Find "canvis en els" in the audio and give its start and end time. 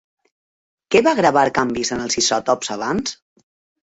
1.57-2.17